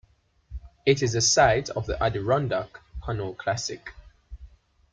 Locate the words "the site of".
1.13-1.85